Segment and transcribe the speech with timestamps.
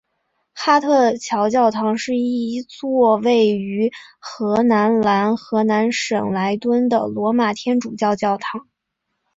[0.55, 8.67] 哈特桥教堂是一座位于荷兰南荷兰省莱顿的罗马天主教教堂。